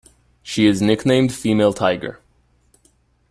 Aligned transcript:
She 0.41 0.65
is 0.65 0.81
nicknamed 0.81 1.31
"Female 1.31 1.73
Tiger". 1.73 2.21